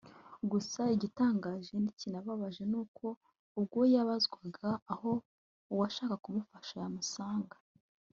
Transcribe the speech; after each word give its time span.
Gusa 0.51 0.81
igitangaje 0.95 1.75
kinababaje 1.99 2.63
n’uko 2.71 3.05
ubwo 3.59 3.79
yabazwaga 3.93 4.67
aho 4.93 5.11
uwashaka 5.73 6.15
kumufasha 6.23 6.75
yamusanga 6.83 7.55